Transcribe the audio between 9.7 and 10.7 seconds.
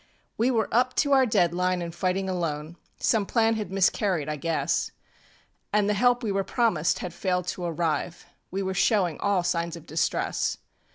of distress.